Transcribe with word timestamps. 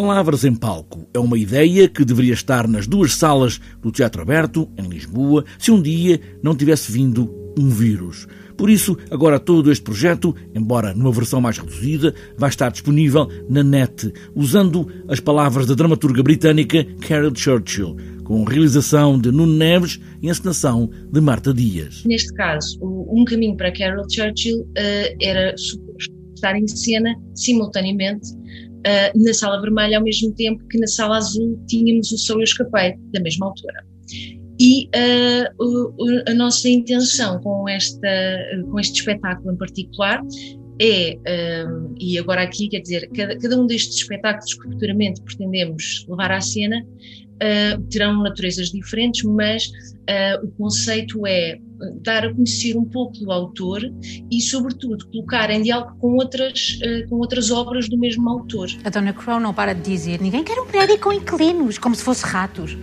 Palavras 0.00 0.44
em 0.44 0.54
palco 0.54 1.08
é 1.12 1.18
uma 1.18 1.36
ideia 1.36 1.88
que 1.88 2.04
deveria 2.04 2.32
estar 2.32 2.68
nas 2.68 2.86
duas 2.86 3.16
salas 3.16 3.60
do 3.82 3.90
Teatro 3.90 4.22
Aberto, 4.22 4.70
em 4.78 4.88
Lisboa, 4.88 5.44
se 5.58 5.72
um 5.72 5.82
dia 5.82 6.20
não 6.40 6.54
tivesse 6.54 6.92
vindo 6.92 7.28
um 7.58 7.68
vírus. 7.68 8.28
Por 8.56 8.70
isso, 8.70 8.96
agora 9.10 9.40
todo 9.40 9.72
este 9.72 9.82
projeto, 9.82 10.36
embora 10.54 10.94
numa 10.94 11.10
versão 11.10 11.40
mais 11.40 11.58
reduzida, 11.58 12.14
vai 12.36 12.48
estar 12.48 12.70
disponível 12.70 13.28
na 13.50 13.64
net, 13.64 14.12
usando 14.36 14.88
as 15.08 15.18
palavras 15.18 15.66
da 15.66 15.74
dramaturga 15.74 16.22
britânica 16.22 16.86
Carol 17.00 17.34
Churchill, 17.34 17.96
com 18.22 18.44
realização 18.44 19.18
de 19.18 19.32
Nuno 19.32 19.52
Neves 19.52 19.98
e 20.22 20.28
encenação 20.28 20.88
de 21.10 21.20
Marta 21.20 21.52
Dias. 21.52 22.04
Neste 22.04 22.32
caso, 22.34 22.78
um 22.80 23.24
caminho 23.24 23.56
para 23.56 23.72
Carol 23.72 24.04
Churchill 24.08 24.60
uh, 24.60 25.16
era 25.20 25.56
estar 26.36 26.56
em 26.56 26.68
cena 26.68 27.16
simultaneamente 27.34 28.28
uh, 28.88 29.24
na 29.24 29.34
sala 29.34 29.60
vermelha, 29.60 29.98
ao 29.98 30.04
mesmo 30.04 30.32
tempo 30.34 30.66
que 30.68 30.78
na 30.78 30.86
sala 30.86 31.18
azul 31.18 31.58
tínhamos 31.68 32.10
o 32.10 32.18
Sou 32.18 32.38
Eu 32.38 32.44
Escapei, 32.44 32.94
da 33.12 33.20
mesma 33.20 33.46
altura. 33.46 33.84
E 34.60 34.86
uh, 34.86 36.22
a 36.28 36.34
nossa 36.34 36.68
intenção 36.68 37.40
com, 37.40 37.68
esta, 37.68 38.08
com 38.70 38.80
este 38.80 39.00
espetáculo 39.00 39.52
em 39.54 39.56
particular 39.56 40.20
é, 40.80 41.66
um, 41.66 41.94
e 41.98 42.18
agora 42.18 42.42
aqui, 42.42 42.68
quer 42.68 42.80
dizer, 42.80 43.08
cada, 43.14 43.36
cada 43.38 43.60
um 43.60 43.66
destes 43.66 43.96
espetáculos 43.96 44.54
que 44.54 44.62
futuramente 44.62 45.20
pretendemos 45.22 46.06
levar 46.08 46.30
à 46.30 46.40
cena 46.40 46.84
uh, 47.38 47.82
terão 47.90 48.22
naturezas 48.22 48.70
diferentes, 48.70 49.22
mas 49.24 49.66
uh, 49.66 50.44
o 50.44 50.50
conceito 50.52 51.26
é 51.26 51.58
dar 52.02 52.26
a 52.26 52.34
conhecer 52.34 52.76
um 52.76 52.84
pouco 52.84 53.18
do 53.18 53.30
autor 53.30 53.80
e, 54.30 54.40
sobretudo, 54.40 55.06
colocar 55.08 55.50
em 55.50 55.62
diálogo 55.62 55.96
com 55.98 56.14
outras, 56.14 56.78
uh, 56.82 57.08
com 57.08 57.16
outras 57.16 57.50
obras 57.50 57.88
do 57.88 57.98
mesmo 57.98 58.28
autor. 58.28 58.68
A 58.84 58.90
Dona 58.90 59.12
Crow 59.12 59.40
não 59.40 59.54
para 59.54 59.74
de 59.74 59.82
dizer: 59.82 60.20
ninguém 60.20 60.44
quer 60.44 60.58
um 60.60 60.66
prédio 60.66 60.98
com 60.98 61.12
inquilinos, 61.12 61.78
como 61.78 61.94
se 61.94 62.02
fosse 62.02 62.24
ratos. 62.24 62.76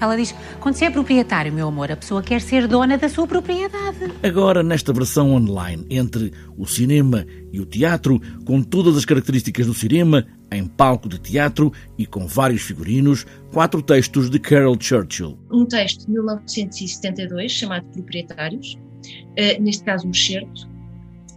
Ela 0.00 0.16
diz: 0.16 0.34
quando 0.60 0.74
se 0.74 0.84
é 0.84 0.90
proprietário, 0.90 1.52
meu 1.52 1.68
amor, 1.68 1.90
a 1.90 1.96
pessoa 1.96 2.22
quer 2.22 2.40
ser 2.40 2.66
dona 2.66 2.98
da 2.98 3.08
sua 3.08 3.26
propriedade. 3.26 4.12
Agora, 4.22 4.62
nesta 4.62 4.92
versão 4.92 5.32
online, 5.32 5.86
entre 5.90 6.32
o 6.56 6.66
cinema 6.66 7.26
e 7.52 7.60
o 7.60 7.66
teatro, 7.66 8.20
com 8.44 8.62
todas 8.62 8.96
as 8.96 9.04
características 9.04 9.66
do 9.66 9.74
cinema, 9.74 10.26
em 10.52 10.66
palco 10.66 11.08
de 11.08 11.18
teatro 11.18 11.72
e 11.98 12.06
com 12.06 12.26
vários 12.26 12.62
figurinos, 12.62 13.26
quatro 13.52 13.82
textos 13.82 14.30
de 14.30 14.38
Carol 14.38 14.76
Churchill. 14.78 15.38
Um 15.50 15.64
texto 15.64 16.06
de 16.06 16.12
1972 16.12 17.52
chamado 17.52 17.86
Proprietários, 17.86 18.74
uh, 18.74 19.62
neste 19.62 19.84
caso 19.84 20.06
um 20.06 20.10
excerto, 20.10 20.73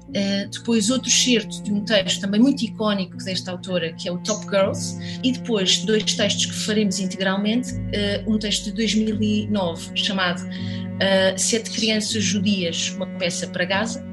Uh, 0.09 0.49
depois 0.49 0.89
outro 0.89 1.09
excerto 1.09 1.61
de 1.63 1.71
um 1.71 1.83
texto 1.83 2.21
também 2.21 2.39
muito 2.39 2.63
icónico 2.63 3.17
desta 3.17 3.51
autora, 3.51 3.91
que 3.93 4.07
é 4.07 4.11
o 4.11 4.17
Top 4.19 4.45
Girls, 4.45 4.97
e 5.21 5.33
depois 5.33 5.79
dois 5.79 6.03
textos 6.03 6.45
que 6.45 6.53
faremos 6.53 6.99
integralmente, 6.99 7.73
uh, 7.73 8.31
um 8.33 8.39
texto 8.39 8.65
de 8.65 8.71
2009 8.73 9.91
chamado 9.95 10.41
uh, 10.43 11.37
Sete 11.37 11.71
Crianças 11.71 12.23
Judias, 12.23 12.91
uma 12.95 13.07
peça 13.17 13.47
para 13.47 13.65
Gaza, 13.65 14.05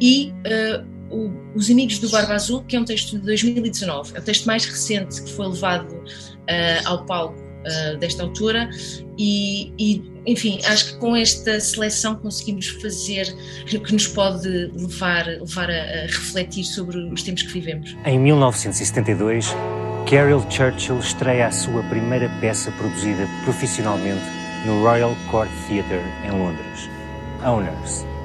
e 0.00 0.32
o, 1.10 1.30
Os 1.54 1.70
Amigos 1.70 1.98
do 2.00 2.10
Barba 2.10 2.34
Azul, 2.34 2.62
que 2.64 2.76
é 2.76 2.80
um 2.80 2.84
texto 2.84 3.18
de 3.18 3.24
2019, 3.24 4.16
é 4.16 4.18
o 4.18 4.22
texto 4.22 4.44
mais 4.46 4.64
recente 4.64 5.22
que 5.22 5.30
foi 5.32 5.48
levado 5.48 6.04
ao 6.84 7.06
palco 7.06 7.36
desta 7.98 8.22
autora, 8.24 8.68
e, 9.18 9.72
e 9.78 10.15
enfim, 10.26 10.58
acho 10.64 10.92
que 10.92 10.98
com 10.98 11.14
esta 11.14 11.60
seleção 11.60 12.16
conseguimos 12.16 12.66
fazer 12.66 13.34
o 13.72 13.80
que 13.80 13.92
nos 13.92 14.08
pode 14.08 14.48
levar, 14.74 15.26
levar 15.26 15.70
a, 15.70 15.74
a, 15.74 16.06
refletir 16.06 16.64
sobre 16.64 16.98
os 16.98 17.22
tempos 17.22 17.42
que 17.42 17.52
vivemos. 17.52 17.96
Em 18.04 18.18
1972, 18.18 19.54
Carol 20.10 20.44
Churchill 20.50 20.98
estreia 20.98 21.46
a 21.46 21.52
sua 21.52 21.82
primeira 21.84 22.28
peça 22.40 22.70
produzida 22.72 23.28
profissionalmente 23.44 24.24
no 24.64 24.82
Royal 24.82 25.16
Court 25.30 25.50
Theatre 25.68 26.02
em 26.24 26.30
Londres, 26.30 26.90
Owners 27.44 28.15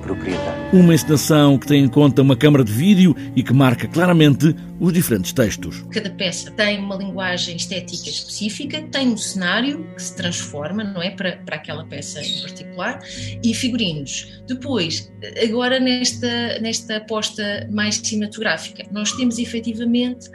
proprietário. 0.00 0.60
Uma 0.72 0.94
encenação 0.94 1.58
que 1.58 1.66
tem 1.66 1.84
em 1.84 1.88
conta 1.88 2.22
uma 2.22 2.36
câmara 2.36 2.64
de 2.64 2.72
vídeo 2.72 3.14
e 3.34 3.42
que 3.42 3.52
marca 3.52 3.86
claramente 3.86 4.54
os 4.80 4.92
diferentes 4.92 5.32
textos. 5.32 5.84
Cada 5.90 6.10
peça 6.10 6.50
tem 6.52 6.78
uma 6.78 6.96
linguagem 6.96 7.56
estética 7.56 8.08
específica, 8.08 8.82
tem 8.90 9.08
um 9.08 9.16
cenário 9.16 9.86
que 9.94 10.02
se 10.02 10.16
transforma, 10.16 10.82
não 10.82 11.02
é, 11.02 11.10
para, 11.10 11.36
para 11.44 11.56
aquela 11.56 11.84
peça 11.84 12.20
em 12.22 12.40
particular, 12.40 12.98
e 13.42 13.52
figurinos. 13.54 14.42
Depois, 14.46 15.12
agora 15.42 15.78
nesta, 15.78 16.58
nesta 16.60 16.96
aposta 16.96 17.68
mais 17.70 17.96
cinematográfica, 17.96 18.84
nós 18.90 19.12
temos 19.12 19.38
efetivamente 19.38 20.30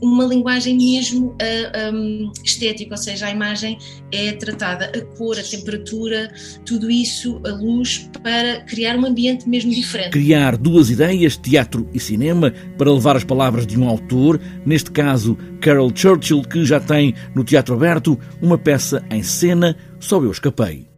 uma 0.00 0.24
linguagem 0.24 0.76
mesmo 0.76 1.28
uh, 1.28 1.94
um, 1.94 2.32
estética, 2.44 2.94
ou 2.94 2.98
seja, 2.98 3.26
a 3.26 3.30
imagem 3.30 3.78
é 4.12 4.32
tratada, 4.32 4.92
a 4.94 5.00
cor, 5.16 5.38
a 5.38 5.42
temperatura, 5.42 6.32
tudo 6.64 6.90
isso, 6.90 7.40
a 7.44 7.50
luz, 7.50 8.08
para 8.22 8.60
criar 8.62 8.96
um 8.96 9.06
ambiente 9.06 9.48
mesmo 9.48 9.70
diferente. 9.70 10.10
Criar 10.10 10.56
duas 10.56 10.90
ideias, 10.90 11.36
teatro 11.36 11.88
e 11.92 12.00
cinema, 12.00 12.52
para 12.76 12.92
levar 12.92 13.16
as 13.16 13.24
palavras 13.24 13.66
de 13.66 13.78
um 13.78 13.88
autor, 13.88 14.40
neste 14.64 14.90
caso 14.90 15.36
Carol 15.60 15.90
Churchill, 15.94 16.42
que 16.42 16.64
já 16.64 16.80
tem 16.80 17.14
no 17.34 17.44
Teatro 17.44 17.74
Aberto 17.74 18.18
uma 18.40 18.58
peça 18.58 19.04
em 19.10 19.22
cena, 19.22 19.76
Só 19.98 20.22
Eu 20.22 20.30
Escapei. 20.30 20.89